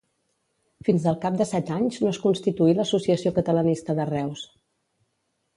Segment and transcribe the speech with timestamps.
[0.87, 4.43] Fins al cap de set anys no es constituí l'Associació Catalanista de Reus.